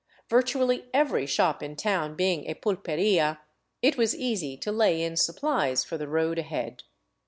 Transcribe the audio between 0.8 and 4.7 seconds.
every shop in town being a pulperia, it was easy